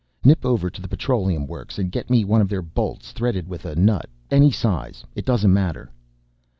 [0.23, 3.65] "Nip over to the petroleum works and get me one of their bolts threaded with
[3.65, 5.91] a nut, any size, it doesn't matter."